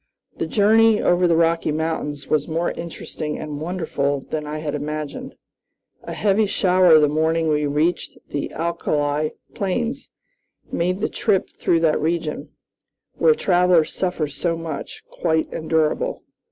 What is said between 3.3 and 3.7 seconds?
and